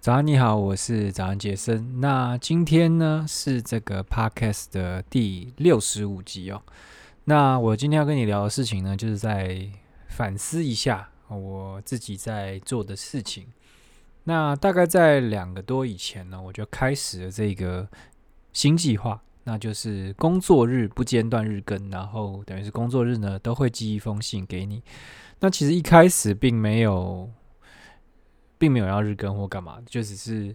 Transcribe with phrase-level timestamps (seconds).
[0.00, 2.00] 早安，你好，我是早安杰森。
[2.00, 6.62] 那今天呢是这个 podcast 的第六十五集哦。
[7.24, 9.68] 那我今天要跟你聊的事情呢，就是在
[10.08, 13.48] 反思一下我自己在做的事情。
[14.24, 17.86] 那大概在两个多以前呢，我就开始了这个
[18.54, 24.82] 新计划，那就是工作日不间断日更，然后等于是工作日呢都会寄一封信给你。
[25.40, 27.28] 那其实一开始并没有。
[28.60, 30.54] 并没有要日更或干嘛，就只是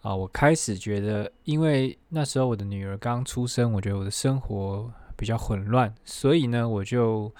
[0.00, 7.32] 啊、我开始觉得，因为那时候我的女儿刚出生，我觉得我的生活比较混乱，所以呢，我就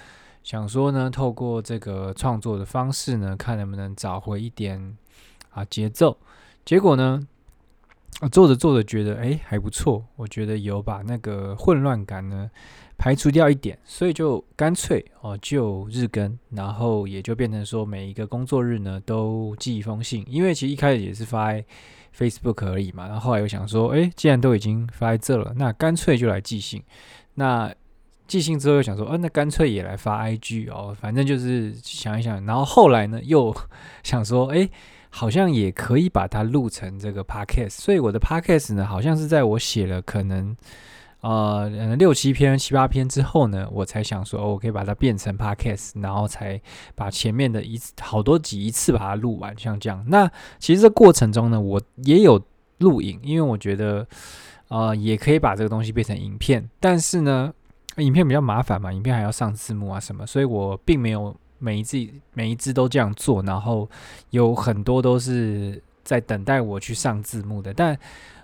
[0.45, 4.97] 想说呢，透过这个创作的方式呢，看能不能找回一点
[5.51, 6.17] 啊节奏。
[6.65, 7.27] 结果呢，
[8.21, 12.51] 啊做着做着觉得，哎，还不错，我觉得有把那个混乱感呢。
[12.99, 21.53] 排除掉一点，所以就干脆哦，就日更，然后也就变成说每一个工作日呢都寄一封信，因为其实一开始也是发
[22.17, 26.81] Facebook 而已嘛，然后后来又想说，哎，既然都已经发在这了，那干脆就来寄信。
[27.35, 27.75] 那
[28.29, 33.53] 寄信之后又想说，哦，那干脆也来发 IG 哦，反正就是想一想，然后后来呢又
[34.05, 34.69] 想说，哎，
[35.15, 40.57] 好像也可以把它录成这个 Podcast，所以我的 Podcast 呢，好像是在我写了可能。
[41.21, 46.61] 呃，六七篇、七八篇之后呢，我才想说，哦，我可以把它变成 podcast，然后才
[46.97, 50.05] 把前面的一好多集一次把它录完，像这样。
[50.09, 52.45] 那其实这过程中呢，我也有
[52.79, 54.05] 录影，因为我觉得，
[54.67, 56.69] 呃，也可以把这个东西变成影片。
[56.81, 57.55] 但是呢，
[57.99, 61.33] 影片比较麻烦嘛，影片还要上字幕啊什么，所以我并没有
[61.63, 61.97] 每一次
[62.35, 63.43] 每一支都这样做。
[63.43, 63.89] 然后
[64.31, 67.73] 有很多都是在等待我去上字幕的。
[67.73, 67.99] 但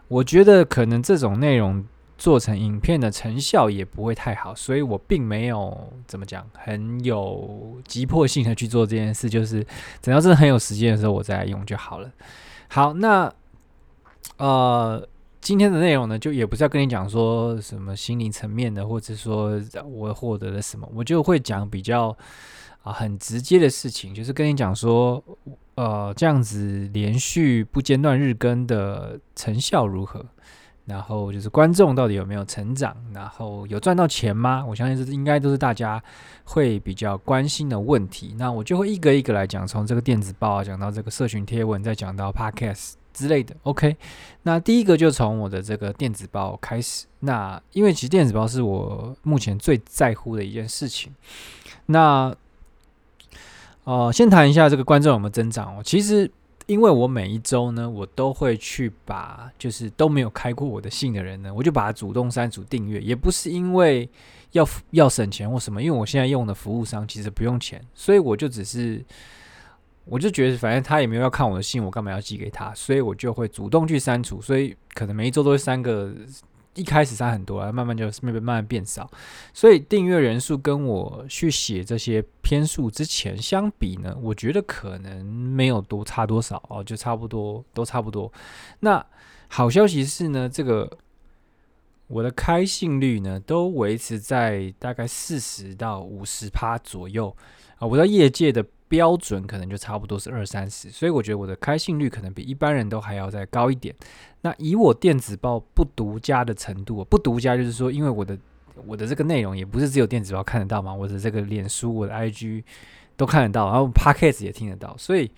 [0.07, 1.85] 我觉得可能这种内容。
[2.21, 9.65] 做成影片的成效也不会太好，所以我并没有怎么讲，很有急迫性的去做这件事，就是
[10.03, 12.11] 等到真的很有时间的时候，我再来用就好了。
[12.67, 13.33] 好，那
[14.39, 15.09] 呃，
[15.41, 19.53] 今天的内容呢，就也不是要跟你讲说什么心灵层面的，或者说
[19.85, 22.09] 我获得了什么，我就会讲比较
[22.83, 25.23] 啊、很直接的事情，就是跟你讲说，
[25.75, 30.25] 呃，这样子连续不间断日更的成效如何。
[30.87, 34.65] 然后就是观众到底有没有成长，然后有赚到钱吗？
[34.67, 36.03] 我相信这应该都是大家
[36.45, 38.35] 会比较关心的问题。
[38.39, 43.55] 那我就会一个一个来讲，从这个电子报啊讲到这个社群贴文，再讲到 Podcast 之类的。
[43.65, 43.99] OK，
[44.45, 47.05] 那第一个就从我的这个电子报开始。
[47.21, 51.15] 那因为其实电子报是我目前最在乎的一件事情。
[51.85, 52.35] 那
[53.91, 55.83] 呃，先谈一下这个观众有没有增长哦。
[55.83, 56.31] 其实。
[56.67, 64.07] 因为我每一周呢，我都会去把就是都没有开过我的信的人呢，我就把它主动删除订阅，也不是因为
[64.53, 69.03] 要要省钱或什么，因为我现在用的服务商其实不用钱，所以我就只是
[70.05, 76.13] 我就觉得反正他也没有要看我的信，我干嘛要寄给他，所以我就会主动去删除，所以可能每一周都会删个。
[76.79, 79.11] 一开始删很多啊，慢慢就慢慢慢慢变少，
[79.53, 88.33] 所以订阅人数跟我去写这些篇数之前相比呢，我觉得可能没有多差多少哦，就差不多都差不多。
[88.81, 89.05] 那
[89.49, 90.91] 好消息是呢，这个
[92.07, 97.37] 我的开信率呢都维持在大概四十到五十趴左右
[97.79, 98.65] 啊，我在业界的。
[98.91, 103.95] 标准可能就差不多是二三十，所以我觉得我的开信率可能比一般人都还要再高一点。
[104.41, 108.39] 那以我电子报不独家的程度，不独家就是说，因为我的
[108.87, 112.63] 我的这个内容也不是只有电子报看得到嘛，我的这个脸书、我的 IG
[113.17, 115.31] 都看得到，然后 Podcast 也听得到，所以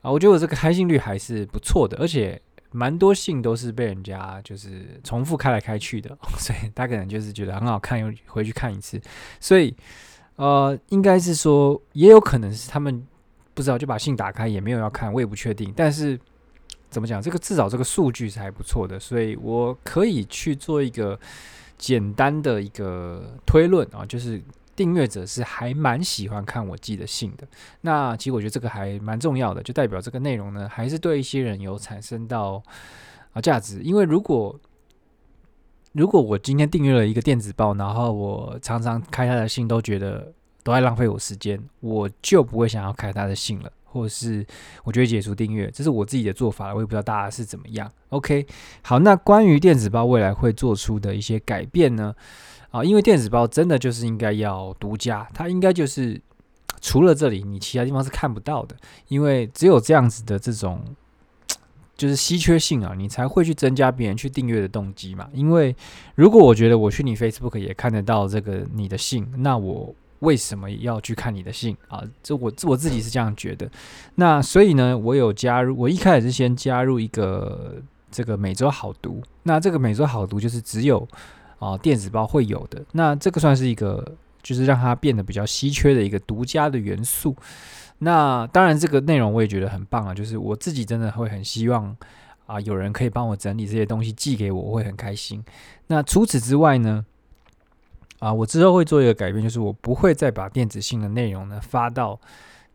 [0.00, 2.40] 啊，我觉得我这个开信率还是不错的，而且
[2.72, 9.00] 蛮多信都是被人家就是重复开来开去的， 所以他可能就是觉得很好看，又回去看一次，
[9.40, 9.74] 所以。
[10.36, 13.04] 呃，应该是说，也有可能是他们
[13.54, 15.74] 不知道就把信打开，也没有要看，我也不确定。
[15.76, 16.16] 但是
[16.90, 21.18] 怎么讲，这个至少这个数据是还不错的，所以我可以去做一个
[21.76, 24.42] 简单的一个推论啊，就是
[24.74, 27.46] 订阅者是还蛮喜欢看我寄的信的。
[27.82, 32.62] 那其实我觉得这个还蛮重要的，就代表这个内容呢，还是对一些人有产生到
[33.32, 33.80] 啊价值。
[33.82, 34.58] 因为如果
[35.92, 40.32] 如果我今天订阅了一个电子报，然后我常常开他的信，都觉得
[40.62, 44.46] 都在浪费我时间，我就不会想要开他的信了，或是
[44.84, 47.90] 我就会解除订阅，这是我自己的做法，我也不知道大家是怎么样。
[48.10, 48.46] OK，
[48.82, 52.14] 好，那关于电子报未来会做出的一些改变呢？
[52.70, 56.20] 啊，因为电子报真的就是应该要独家，它应该就是
[56.80, 58.76] 除了这里，你其他地方是看不到的，
[59.08, 60.82] 因为只有这样子的这种。
[61.96, 65.28] 就是稀缺性啊，你才会去增加别人去订阅的动机嘛。
[65.32, 65.74] 因为
[66.14, 72.02] 如果我觉得我去你 Facebook 也看得到这个你的信，那我为什么要去看你的信啊？
[72.22, 73.70] 这我我自己是这样觉得。
[74.16, 77.76] 那所以呢，我有加入，我一开始是先加入一个
[78.10, 79.22] 这个每周好读。
[79.44, 81.06] 那这个每周好读就是只有
[81.58, 82.84] 啊电子报会有的。
[82.92, 84.04] 那这个算是一个，
[84.42, 87.36] 就是让它变得比较稀缺的一个独家的元素。
[87.98, 91.96] 那当然，这个内容我也觉得很棒啊，就是我自己真的会很希望
[92.46, 95.44] 啊有人可以帮我整理这些东西寄给我，我会很开心。
[95.86, 97.04] 那除此之外呢？
[98.18, 102.20] 啊，我之后会做一个改变，就是我不会再把电子信的内容呢发到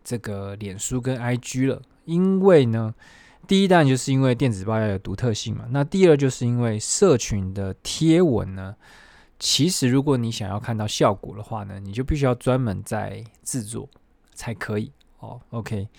[0.03, 2.93] 这个脸书跟 IG 了，因为呢，
[3.45, 8.73] 第一当然就是因为电子报要有独特性嘛，那第二就是因为社群的贴文呢，
[9.37, 13.89] 其实如果你想要看到效果的话呢，你就必须要专门在制作
[14.33, 15.41] 才可以哦。
[15.49, 15.89] OK，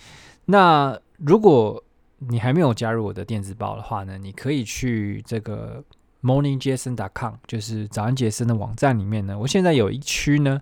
[0.45, 1.83] 那如果
[2.17, 5.83] 你还没有加入我的电子报的话呢，你可以去这个。
[6.25, 10.59] morningjason.com 就是早安杰森的网站里面呢，我现在有一区呢，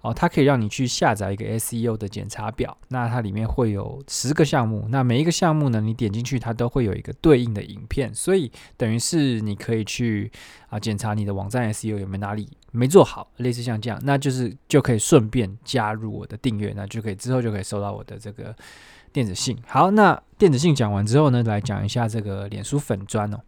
[0.00, 10.32] 哦，它可以让你去下载一个 SEO 的检查表，那它里面会有十个项目，那每一个项目呢，你点进去它都会有一个对应的影片，所以等于是你可以去
[10.70, 18.56] 啊检查你的网站 SEO 有没有哪里没做好，类似像这样，那就是就可以顺便加入我的订阅，那就可以之后就可以收到我的这个
[19.12, 19.58] 电子信。
[19.66, 23.38] 好，那电子信讲完之后呢，来讲一下这个脸书粉砖哦。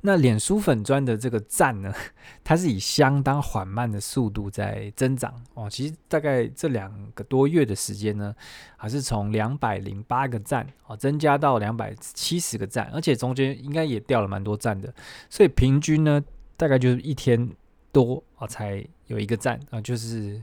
[0.00, 1.92] 那脸书粉砖的这个赞呢，
[2.44, 5.68] 它是以相当缓慢的速度在增长哦。
[5.70, 8.34] 其实大概这两个多月的时间呢，
[8.76, 14.92] 还是从两百零八个赞哦，增加到两百七十个赞，而且中间应该也掉了蛮多赞的。
[15.28, 16.22] 所以平均呢，
[16.56, 17.50] 大概就是一天
[17.90, 20.40] 多啊才有一个赞啊，就是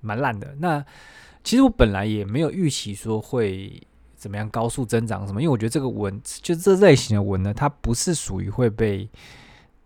[0.00, 0.54] 蛮烂的。
[0.58, 0.84] 那
[1.42, 3.82] 其实我本来也没有预期说会。
[4.24, 5.42] 怎么样高速增长什么？
[5.42, 9.06] 因为我觉得这个文就这类型的文呢，它不是属于会被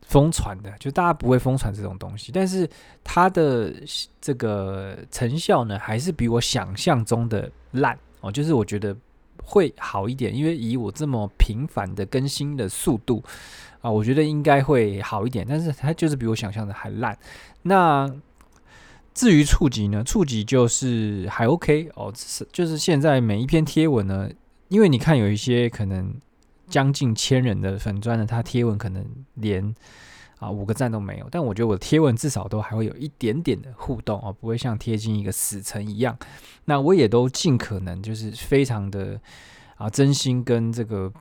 [0.02, 2.30] 疯传的，就大家不会疯传这种东西。
[2.30, 2.70] 但是
[3.02, 3.74] 它的
[4.20, 8.30] 这个成效呢，还是比我想象中的烂哦。
[8.30, 8.96] 就是我觉得
[9.42, 13.20] 会好一点，因为以我这么频繁的更新的速度
[13.80, 15.44] 啊，我觉得应该会好一点。
[15.48, 17.18] 但是它就是比我想象的还烂。
[17.62, 18.08] 那
[19.14, 24.30] 至于触及呢，触及就是还 OK 哦，是就是现在每一篇贴文呢，
[24.68, 26.14] 因为你看有一些可能
[26.68, 29.74] 将近千人的粉砖呢，它贴文可能连
[30.38, 36.16] 啊五个赞都没有，但我觉得我的贴文至少都还会有一点点的互动哦，不会像贴进一个死层一样。
[36.66, 39.20] 那我也都尽可能就是非常的
[39.74, 41.12] 啊真心跟这个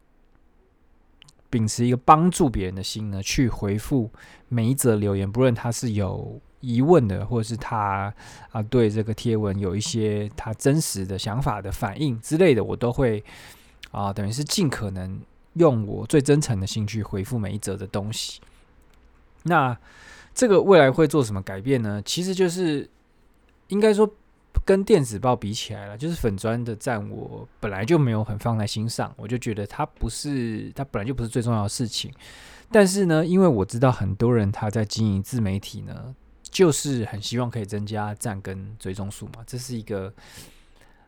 [1.49, 4.11] 秉持一个帮助别人的心呢，去回复
[4.49, 6.39] 每一则留言，不论他是有。
[6.67, 8.13] 疑问的，或者是他
[8.51, 13.23] 啊对这个贴文有一些他真实的想法的反应之类的，我都会
[13.91, 15.17] 啊等于是尽可能
[15.53, 18.41] 用我最真诚的心去回复每一则的东西。
[19.43, 19.77] 那
[20.35, 22.01] 这个未来会做什么改变呢？
[22.03, 22.89] 其实就是
[23.69, 24.05] 应该说
[24.65, 32.11] 跟电子报比起来了，就是粉砖的赞我本来就没有很放在心上，我就觉得它不是它本来就不是最重要的事情。
[32.69, 36.13] 但是呢，因为我知道很多人他在经营自媒体呢。
[36.51, 40.13] 就是很希望可以增加赞跟追踪数嘛，这是一个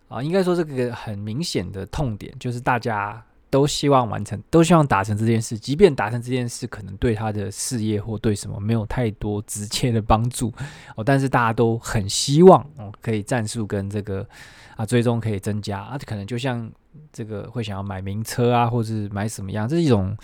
[0.07, 10.53] 啊，应该说这个很明显的痛点，就是大家都希望完成，都希望达成这件事，即便达成这件事可能对他的事业或对什么没有太多直接的帮助
[10.95, 14.27] 哦，但是大家都很希望哦，可以赞数跟这个
[14.75, 16.71] 啊追踪可以增加啊，可能就像
[17.11, 20.15] 这个会想要买名车啊，或是买什么样，这是一种。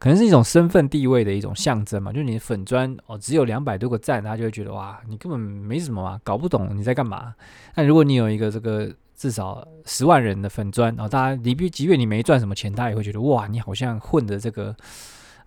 [0.00, 7.34] 可能是一种身份地位的一种象征嘛，就是你的粉砖哦，只有两百多个赞，他就会觉得哇，你根本没什么嘛，搞不懂你在干嘛。
[7.74, 14.74] 但如果你有一个这个至少十万人的粉砖，然后大家你比即便你没赚什么钱，他也会觉得哇，你好像混的这个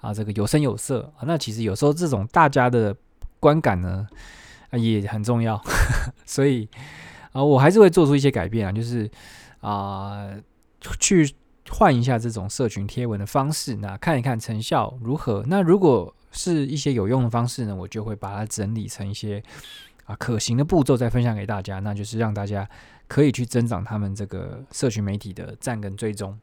[0.01, 1.24] 啊这个有声有色啊。
[1.25, 2.96] 那其实有时候这种大家的
[3.40, 4.06] 观感呢
[4.70, 5.60] 啊也很重要，
[6.28, 6.68] 所以
[7.32, 9.10] 啊我还是会做出一些改变啊，就是
[9.62, 10.30] 啊
[11.00, 11.34] 去。
[11.70, 15.42] 换一下这种社群贴文的方式，那看一看成效如何。
[15.48, 19.42] 那如果是一些有用的方式呢，我就会把它整理成一些
[20.15, 21.80] 可行的步骤，再分享给大家。
[21.80, 22.68] 那就是让大家
[23.08, 26.38] 可以去增长他们这个社群媒体的赞跟追踪。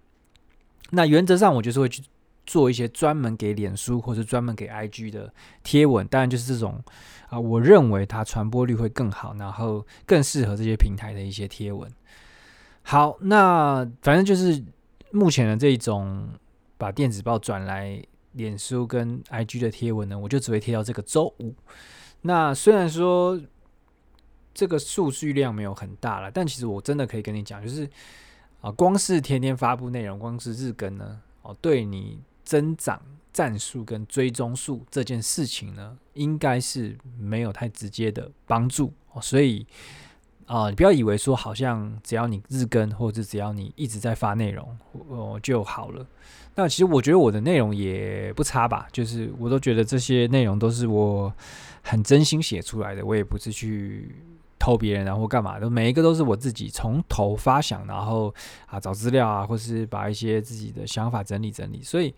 [0.91, 2.03] 那原则上，我就是会去
[2.47, 5.33] 做一些专门给脸书或者专门给 IG 的
[5.63, 6.07] 贴文。
[6.09, 6.83] 当然，就是这种
[7.29, 11.91] 啊，我认为它传播率会更好，然后更适合这些平台的一些贴文。
[12.83, 14.65] 好，那反正就是。
[15.11, 16.29] 目前的这种
[16.77, 17.99] 把电子报转来
[18.33, 21.55] 脸书跟 IG 的贴文呢，我就只会贴到这个周五。
[22.21, 23.41] 那虽然说
[24.59, 27.89] 这个数据量没有很大了，但其实我真的可以跟你讲，就是
[28.61, 33.01] 啊，光是天天发布内容，光是日更呢，哦，对你增长
[33.33, 38.93] 赞数跟追踪数这件事情呢，应该是没有太直接的帮助。
[39.23, 39.65] 所以
[40.47, 44.77] 啊、你不要以为说好像只要你日更，或者只要你一直在发内容，
[45.09, 46.05] 哦就好了。
[46.57, 51.33] 那其实我觉得我的内容也不差吧，就是我都觉得这些内容都是我
[51.83, 54.17] 很真心写出来的，我也不是去
[54.59, 58.35] 偷别人啊或干嘛的，每一个都是我自己从头发想，然后
[58.67, 61.83] 啊找资料啊，或是把一些自己的想法整理整理。
[61.83, 62.15] 所以，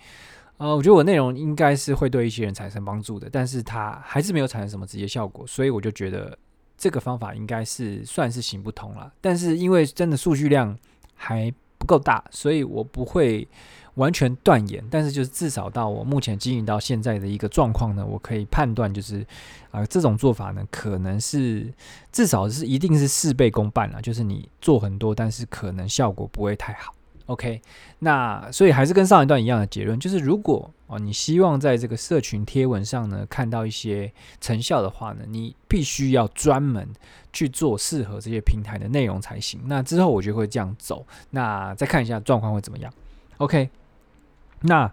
[0.57, 6.37] 呃，我觉得我内容应该是会对一些人产生帮助的，但是它还是没有产生什么直接效果，所以我就觉得
[6.77, 9.13] 这个方法应该是算是行不通了。
[9.21, 10.77] 但是因为真的数据量
[11.15, 13.47] 还不够大，所以我不会。
[13.95, 19.27] 完全断言，但是就是至少到我目前经营到现在的一个状况呢，我可以判断就是
[19.71, 21.73] 啊、这种做法呢，可能是
[22.11, 26.95] 至少是一定是事倍功半了，就是你做很多，但是可能效果不会太好。
[27.27, 27.63] OK，
[28.01, 36.89] 那所以还是跟上一段一样的结论，就是如果哦你希望在这个社群贴文上呢看到一些成效的话呢，你必须要专门
[37.33, 39.61] 去做适合这些平台的内容才行。
[39.67, 42.93] 那之后我就会这样走，那再看一下状况会怎么样。
[43.37, 43.71] OK。
[44.63, 44.93] 那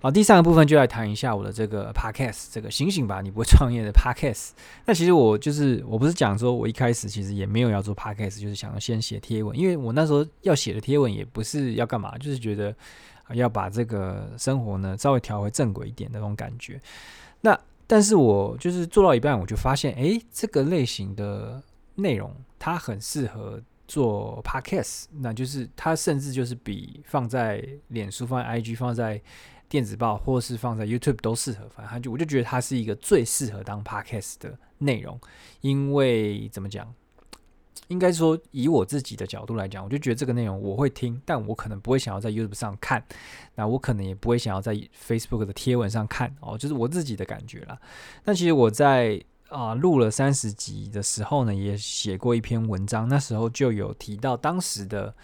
[0.00, 4.50] 啊，第三个部分就来谈一下我的这个 podcast，这个醒醒吧，你不会创业的 podcast。
[4.86, 12.72] 那其实我就是，我不是讲说，我一开始其实也没有要做 podcast，就是想要先写贴文，因为我那时候要写的贴文也不是要干嘛，就是觉得
[13.32, 16.80] 要把这个生活呢稍微调回正轨一点那种感觉。
[17.40, 21.60] 那但是我就是做到一半，我就发现，诶，这个类型的
[21.96, 23.60] 内容它很适合。
[23.88, 29.20] 做 podcast，那就是它甚至就是比放在脸书、放在 IG、放在
[29.68, 31.66] 电子报，或是放在 YouTube 都适合。
[31.74, 35.18] 反正就我就觉得它是一个最适合当 podcast 的内容，
[35.62, 36.94] 因为怎么讲，
[37.88, 43.02] 应该说以我自己的角度来讲，我就觉得这个内容我会听，但我可能不会想要在 YouTube 上看，
[43.54, 47.80] 那我可能也不会想要在 Facebook 的贴文上看哦，就是我自己的感觉啦。
[48.24, 49.20] 那其实我在。
[49.48, 55.14] 啊，录了三十集的时候呢，也写过一篇文章，那时候就有提到当时的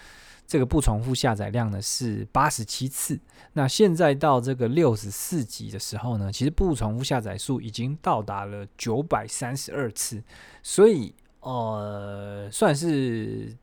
[0.47, 3.21] 这个不重复下载量呢是八十七次，
[3.53, 10.23] 那现在到这个六十四集的时候呢，其实不重复下载数已经到达了九百三十二次，
[10.63, 13.55] 所以呃算是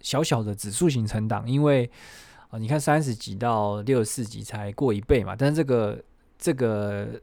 [0.00, 1.90] 小小的指数型成长，因为
[2.48, 6.02] 啊、你看三十集到六十四集才过一倍嘛，但是这个
[6.38, 7.20] 这个。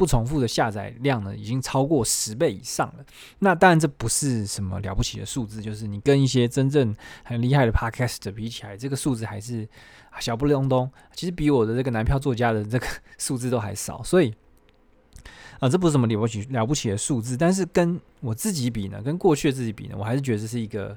[0.00, 3.04] 不重复的下载量呢，已经超过十倍以上了。
[3.40, 9.68] 那当然这不是什么了不起的数字，就是你跟一些真正很厉害的 Podcast 比起来，这个数字还是
[10.18, 10.90] 小不隆咚。
[11.14, 12.86] 其实比我的这个男票作家的这个
[13.18, 14.02] 数字都还少。
[14.02, 14.32] 所以
[15.58, 20.96] 啊，这不是什么了不起了不起的数字，但是跟我自己比呢，跟过去的自己比呢，我还是觉得这是一个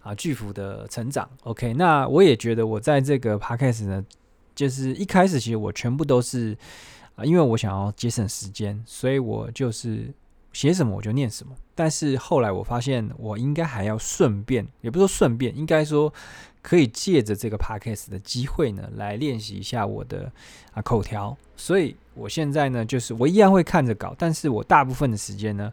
[0.00, 1.28] 啊巨幅的成长。
[1.42, 4.04] OK，那我也觉得我在这个 Podcast 呢，
[4.54, 6.56] 就是一开始其实我全部都是。
[7.16, 10.12] 啊，因为我想要节省时间，所以我就是
[10.52, 11.54] 写什么我就念什么。
[11.74, 16.12] 但是后来我发现，我应该还要顺便，也不是说顺便，应该说
[16.62, 20.30] 可以借着这个 podcast 的机会呢，来练习一下我的
[20.72, 21.36] 啊口条。
[21.56, 25.72] 所以我现在呢，就是我依然会看着稿，但是我大部分的时间呢，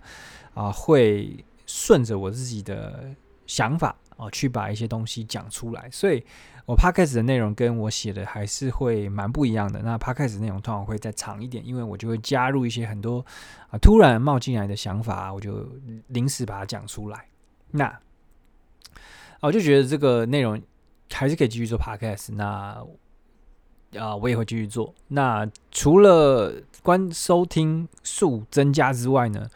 [0.53, 3.05] 啊会顺着我自己的
[3.45, 5.89] 想法啊去把一些东西讲出来。
[5.91, 6.23] 所以。
[6.67, 9.81] 我 Podcast 的内容跟我写的还是会蛮不一样的。
[9.81, 13.25] 那 Podcast 内容通常会再长一点，因为我就会加入一些很多
[13.71, 15.67] 啊突然冒进来的想法，我就
[16.09, 17.25] 临时把它讲出来。
[17.71, 17.99] 那
[19.41, 20.61] 我就觉得这个内容
[21.11, 22.35] 还是可以继续做 Podcast。
[22.35, 22.77] 那
[23.99, 24.93] 啊，我也会继续做。
[25.07, 29.49] 那除了观收听数增加之外呢？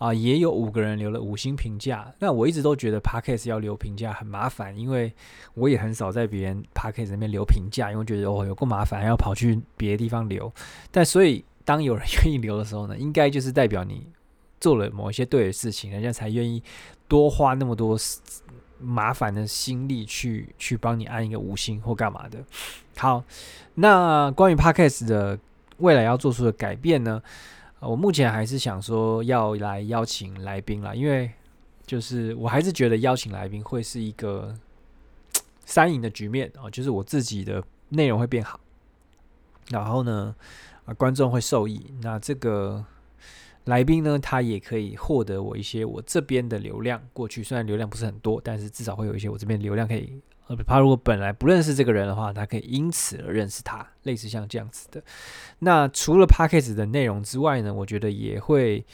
[0.00, 2.10] 啊，也有五个人留了五星评价。
[2.20, 5.12] 那我一直都觉得 Podcast 要留评价很麻烦，因为
[5.52, 10.50] 我也很少在别人 Podcast 那边留评价，因为觉得哦有够麻烦，还要跑去别的地方留。
[10.90, 14.06] 但所以当有人 愿意留的时候呢，应该就是代表你
[14.58, 16.62] 做了某一些对的事情，人家才愿意
[17.06, 17.98] 多花那么多
[18.78, 22.42] 麻烦的心力去去帮你按一个五星或干嘛的。
[22.96, 23.22] 好，
[23.74, 25.38] 那关于 Podcast 的
[25.76, 27.22] 未来要做出的改变呢？
[27.80, 31.30] 我目前还是想说要来邀请来宾啦，因为
[31.86, 34.54] 就是我还是觉得邀请来宾会是一个
[35.64, 38.60] 三赢的局面啊，就是我自己的内容会变好，
[39.70, 40.34] 然后呢，
[40.84, 42.84] 啊观众会受益，那这个
[43.64, 50.20] 来宾呢，他也可以获得我一些我这边的流量过去，虽然流量不是很多，但是至少会有一些我这边流量可以。
[50.66, 55.02] 他如果本来不认识这个人的话，他可以因此而认识他，类似像这样子的。
[55.60, 58.84] 那除了 Podcast 的内容之外呢，我觉得也会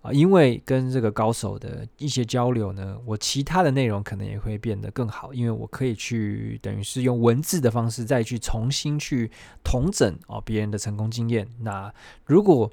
[0.00, 9.28] 啊、因为跟这个高手的一些交流呢，我其他的内容可能也会变得更好，因为我可以去等于是用文字的方式再去重新去
[9.64, 11.48] 统整啊别人的成功经验。
[11.62, 11.92] 那
[12.24, 12.72] 如果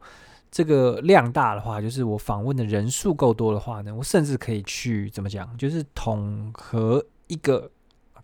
[0.52, 7.70] 这个量大的话，就是我访问的人数够多的话呢，我甚至可以去怎么讲，就是统合一个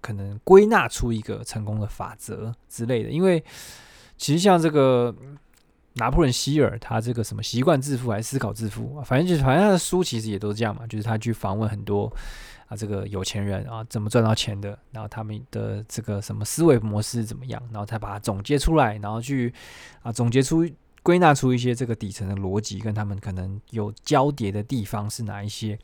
[0.01, 3.10] 可能归纳出一个成功的法则之类的。
[3.10, 3.43] 因为
[4.17, 5.15] 其实像这个。
[5.96, 12.10] 拿破仑希尔，他这个什么习惯致富还是思考致富，反正就是反正他的书其实也都是这样嘛，就是他去访问很多
[12.67, 19.53] 啊这个有钱人啊怎么赚到钱的，然后他们的这个什么思维模式怎么样，然后他把它总结出来，然后去
[20.01, 20.65] 啊总结出
[21.03, 25.77] 归纳出一些这个底层的逻辑跟他们可能有交叠的地方是哪一些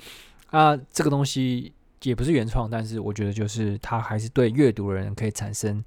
[0.51, 0.73] 啊？
[0.89, 5.83] 这个东西也不是原创，但是我觉得就是他还是对阅读的人可以产生。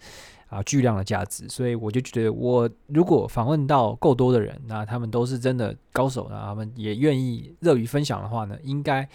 [0.50, 9.08] 啊，巨量的价值，所以我就觉得，我如果访问到够多的人，那他们都是真的高手，那他们也愿意乐于分享的话呢，应该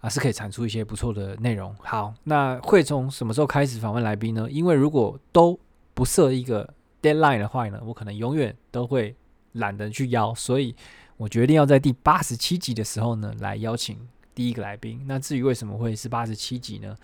[0.00, 1.74] 啊是可以产出一些不错的内容。
[1.78, 4.46] 好，那会从什么时候开始访问来宾呢？
[4.50, 5.58] 因为如果都
[5.94, 6.68] 不设一个
[7.00, 9.16] deadline 的话呢，我可能永远都会
[9.52, 10.76] 懒得去邀，所以
[11.16, 13.98] 我决定要在第八十七集的时候呢，来邀请
[14.36, 15.02] 第一个来宾。
[15.08, 16.94] 那至于为什么会是八十七集呢？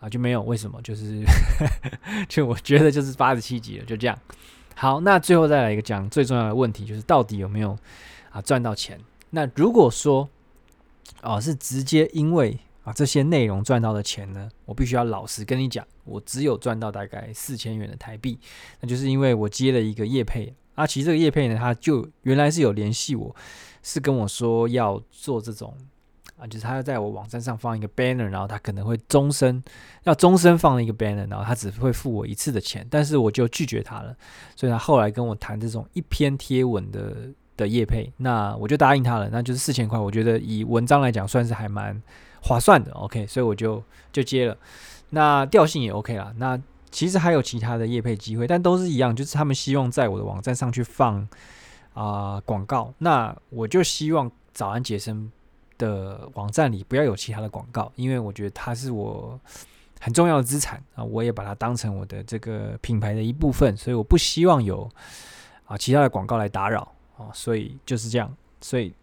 [0.00, 1.22] 啊，就没有为什么，就是
[2.28, 4.18] 就我觉得就是八十七集了，就这样。
[4.74, 7.78] 好，那最后再来一个讲最重要的问题，就是到底有没有
[8.30, 8.98] 啊赚到钱？
[9.30, 10.28] 那如果说
[11.20, 18.38] 啊是直接因为啊这些内容赚到的钱呢，我必须要老实跟你讲，我只有赚到大概四千元的台币，
[18.80, 23.36] 那就是因为我接了一个业配啊，其实这个业配呢，他就原来是有联系我，
[23.84, 25.76] 是跟我说要做这种。
[26.42, 29.62] 啊，就是他要在我网站上放一个 banner，然后他可能会终身
[30.02, 34.12] 要终身放一个 banner，然后他只会付我一次的钱，但是我就拒绝他了。
[34.56, 37.14] 所以他后来跟我谈这种一篇贴文的
[37.56, 39.96] 的业配，那我就答应他了，那就是四千块。
[39.96, 42.02] 我觉得以文章来讲，算是还蛮
[42.42, 42.90] 划算的。
[42.94, 43.80] OK，所以我就
[44.10, 44.56] 就接了。
[45.10, 46.34] 那调性也 OK 啦。
[46.38, 51.28] 那其实还有其他的业配机会，但都是一样，就是他们希望在我的网站上去放
[51.94, 52.92] 啊、广告。
[52.98, 55.30] 那我就希望早安杰森
[55.82, 59.38] 的网站里不要有其他的广告，因为我觉得它是我
[60.00, 64.88] 很重要的资产啊，我也把它当成我的这个品牌的一部分，所以我不希望有
[65.64, 66.80] 啊其他的广告来打扰
[67.16, 68.94] 啊，所以就是这样，所以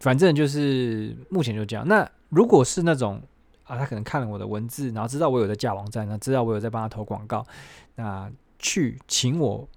[0.00, 1.86] 反正就是目前就这样。
[1.86, 3.22] 那如果是那种
[3.62, 7.46] 啊，他可能看了我的文字，然后知道我有在架网站，那知道我有在帮他投广告，
[7.94, 9.68] 那去请我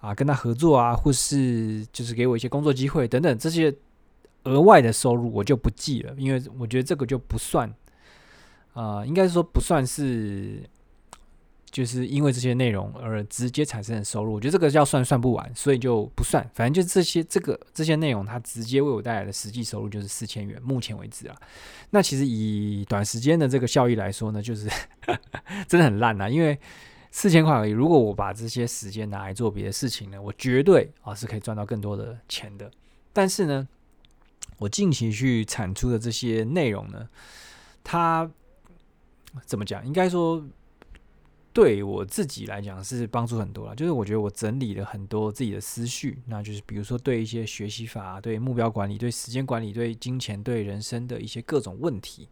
[0.00, 3.74] 啊跟他合作啊，或是就是给我一些工作机会等等这些。
[4.48, 7.68] 额外的收入我就不计了，因为我觉得这个就不算，
[8.72, 10.62] 啊、呃，应该说不算是，
[11.70, 16.42] 就是因为这些内容而直接产生的收入，我觉得这个要算算不完，所以就不算。
[16.54, 21.36] 反正就这些这个这些内容，它直接为我带来的实际收入就是四千元，目前为止啊。
[21.90, 24.66] 那其实以短时间的这个效益来说呢，就是
[25.68, 26.58] 真的很烂啊，因为
[27.10, 27.70] 四千块而已。
[27.70, 32.70] 如果我把这些时间拿来做别的事情呢，我绝对啊是可以赚到更多的钱的。
[33.12, 33.66] 但是呢，
[34.58, 37.08] 我近期去产出的这些内容呢，
[37.84, 38.28] 它
[39.46, 39.86] 怎么讲？
[39.86, 40.44] 应该说
[41.52, 43.74] 对我自己来讲是帮助很多了。
[43.76, 52.28] 就是我觉得我整理了很多自己的思绪，那就是比如说对一些学习法、对目标管理、对时间管理、对金钱、对人生的一些各种问题，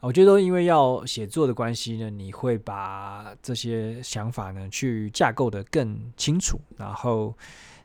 [0.00, 7.36] 我觉得因为要写作的关系呢，你会把这些想法呢去架构得更清楚，然后。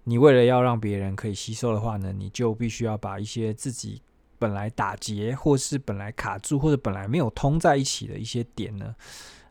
[0.04, 4.02] 你为了要让别人可以吸收的话呢，你就必须要把一些自己
[4.40, 8.96] 本来打结，或是本来卡住，或者本来没有通在一起的一些点呢，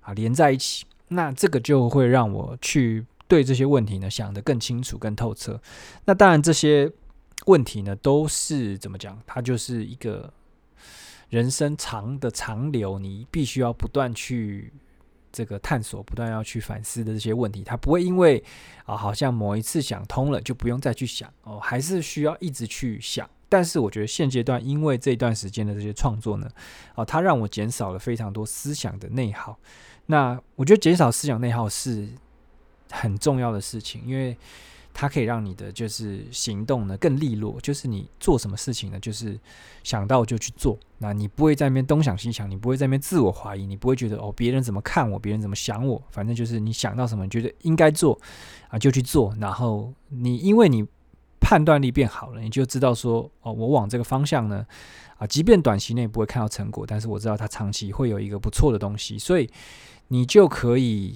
[0.00, 0.84] 啊，连在一起。
[1.08, 5.60] 那这个就会让我去对这些问题呢想得更清楚、更透彻。
[6.04, 6.90] 那当然，这些
[7.46, 9.20] 问题呢都是怎么讲？
[9.26, 10.32] 它就是一个
[11.28, 14.72] 人生长的长流，你必须要不断去。
[15.32, 18.42] 这个探索不断要去反思的这些问题，他不会因为
[18.84, 23.28] 啊，好像某一次想通了就不用再去想哦，还是需要一直去想。
[23.48, 26.48] 但是我觉得现阶段，因为这段时间的这些创作呢，
[26.94, 29.58] 啊，它让我减少了非常多思想的内耗。
[30.06, 32.08] 那我觉得减少思想内耗是
[32.90, 34.36] 很重要的事情，因为。
[34.92, 39.38] 它可以让你的就是行动呢更利落，就是你做什么事情呢，就是
[39.82, 40.78] 想到就去做。
[40.98, 48.20] 那你不会在那边东想西想，你不会在那边自我怀疑，你不会觉得哦，别人怎么看我，别人怎么想我，反正就是你想到什么，你觉得应该做
[48.68, 49.34] 啊就去做。
[49.40, 50.84] 然后你因为你
[51.40, 54.66] 判断力变好了，你就知道说哦，我往这个方向呢
[55.16, 59.48] 啊，即便短期内不会看到成果，但是我知道它长期会有一个不错的东西，所以
[60.08, 61.14] 你就可以。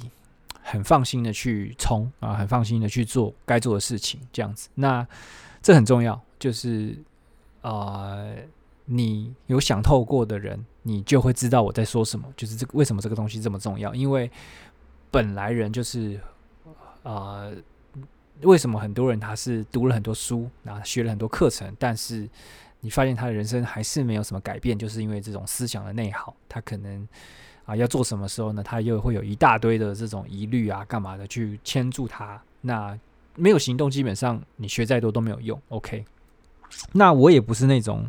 [0.66, 4.70] 很放心的去冲啊，很放心的去做该做的事情，这样子。
[4.74, 5.06] 那
[5.62, 6.96] 这很重要，就是
[7.60, 8.34] 呃，
[8.86, 12.26] 你有想透过的人，你就会知道我在说什么。
[12.34, 13.94] 就是这个为什么这个东西这么重要？
[13.94, 14.30] 因为
[15.10, 16.18] 本来人就是
[17.02, 17.54] 呃，
[18.40, 22.26] 为什么很多人他是读了很多书，然后学了很多课程，但是
[22.80, 27.06] 你发现他的人生还是没有什么改变，就是因为这种思想的内耗，他可能。
[27.64, 28.62] 啊，要做什么时候呢？
[28.62, 32.40] 他又会有一大堆的这种疑虑啊，干嘛的去牵住他？
[32.60, 32.98] 那
[33.36, 35.60] 没有行动，基本上你学再多都没有用。
[35.70, 36.04] OK，
[36.92, 38.08] 那我也不是那种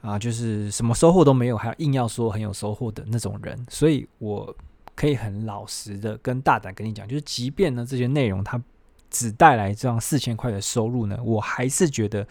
[0.00, 3.66] 啊，就是什么收获都没有，还硬要说很有收获的那种人。
[3.68, 4.54] 所以我
[4.94, 8.62] 可以很老实的跟大胆跟你讲，就是即便呢这些内容它
[9.10, 12.26] 只带来这样四千块的收入呢，我还是觉得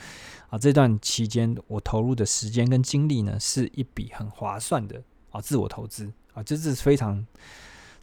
[0.49, 5.01] 啊这段期间我投入的时间跟精力呢是一笔很划算的。
[5.33, 7.25] 啊，自我投资啊，这是非常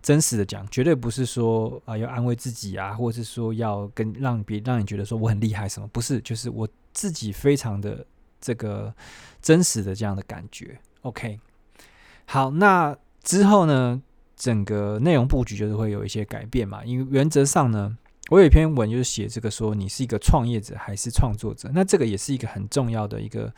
[0.03, 8.05] 真实的讲，绝对不是说啊要安慰自己啊，或者是说要跟让别让你觉得说我很厉害什么，不是，就是我自己非常的
[8.40, 8.93] 这个
[9.40, 10.77] 真实的这样的感觉。
[11.03, 11.38] OK，
[12.27, 14.03] 好，那之后呢，
[14.37, 17.97] 整个内容布局就是会有一些改变嘛，因为原则上呢，
[18.31, 23.55] 我有一篇文就是写这个说你是一个创业者还是创作者，那这个也是一个很重要的一个。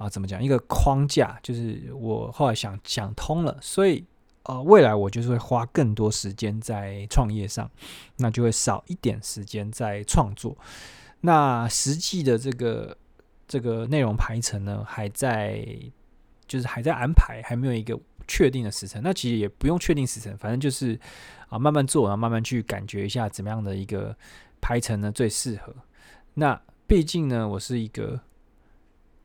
[0.00, 0.42] 啊，怎么讲？
[0.42, 4.02] 一个框架，就是我后来想想通了，所以
[4.44, 7.70] 呃，未来我就是会花更多时间在创业上，
[8.16, 10.56] 那就会少一点时间在创作。
[11.20, 12.96] 那实际的这个
[13.46, 15.62] 这个内容排程呢，还在
[16.48, 19.02] 就是还在安排，还没有一个确定的时程。
[19.04, 20.98] 那其实也不用确定时程，反正就是
[21.50, 24.16] 啊，慢慢做，然后慢慢去感觉一下怎么样的一个
[24.62, 25.74] 排程呢最适合。
[26.32, 28.18] 那毕竟呢，我是一个。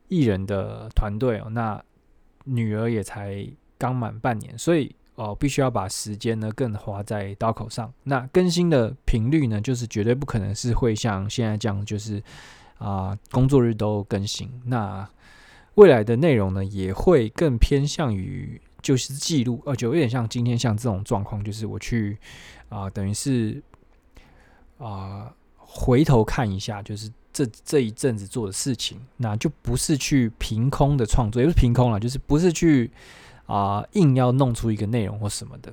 [0.08, 1.82] 艺人的团队哦，那
[2.44, 3.46] 女儿也才
[3.78, 7.92] 刚满半年，所以哦，必须要把时间呢更花在刀口上。
[8.04, 12.22] 那更新的频率呢，就是绝对不可能是会像现在这样，就是
[12.78, 14.50] 啊、工作日都更新。
[14.64, 15.08] 那
[15.76, 22.18] 未来的内容呢，也会更偏向于就是记录，呃，就有点像今天像这种状况，就是我去
[22.68, 23.62] 啊、等于是
[24.78, 25.34] 啊、
[25.66, 27.10] 回头看一下，就是。
[27.36, 32.90] 这这一阵子做的事情，那就不是去凭空的创作，也不是凭空了，就是不是去
[33.44, 35.70] 啊、硬要弄出一个内容或什么的。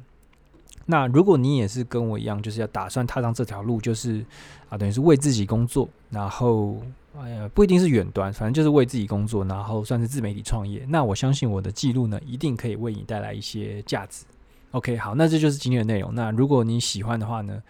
[0.87, 4.25] 那如果你也是跟我一样，就是要打算踏上这条路，就是
[4.67, 6.75] 啊、等于是为自己工作，然后
[7.17, 10.85] 哎呀不一定是远端，反正就是为自己工作，然后算是自媒体创业。
[10.89, 14.25] 那我相信我的记录呢，一定可以为你带来一些价值。
[14.71, 16.13] OK，好，那这就是今天的内容。
[16.13, 17.61] 那如果你喜欢的话呢，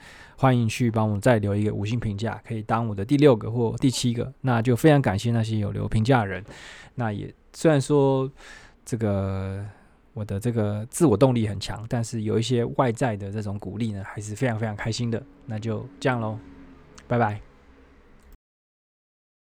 [0.43, 4.29] 欢迎去帮我再留一个五星评价，可以当我的第六个或第七个。
[4.41, 6.43] 那就非常感谢那些有留评价的人。
[6.95, 8.29] 那也虽然说
[8.83, 9.65] 这个
[10.13, 15.23] 我的这个自我动力很强，但是有一些外在的这种鼓励呢，还是非常非常开心的。
[15.45, 16.37] 那就这样喽，
[17.07, 17.52] 拜拜。